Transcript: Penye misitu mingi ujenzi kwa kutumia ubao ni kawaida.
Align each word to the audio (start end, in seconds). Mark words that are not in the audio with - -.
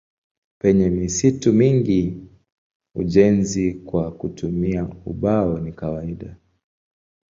Penye 0.59 0.89
misitu 0.89 1.53
mingi 1.53 2.29
ujenzi 2.95 3.73
kwa 3.73 4.11
kutumia 4.11 4.87
ubao 5.05 5.59
ni 5.59 5.71
kawaida. 5.73 6.37